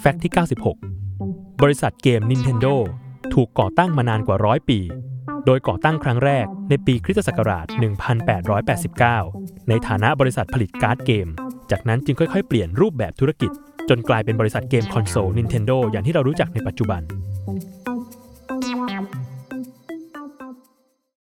[0.00, 0.32] แฟกต์ที่
[0.96, 2.74] 96 บริษัทเกม Nintendo
[3.34, 4.80] ถูกก่อตั้งมานานกว่าร้อยปี
[5.46, 7.66] โดยก่อตั้งครั้งแรกในปีคริสตศักราช
[9.06, 11.28] 1889 ในฐานะบริษัทผลิตการ์ดเกม
[11.70, 13.50] จากนั้นจึงค่อยๆ เปลี่ยนรูปแบบธุรกิจ
[13.88, 17.02] จนกลายเป็นบริษัทเกมคอนโซล Nintendo อย่างที่เรารู้จักในปัจจุบัน